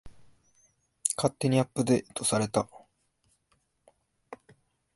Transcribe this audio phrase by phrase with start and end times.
[1.15, 2.67] 勝手にアップデートされた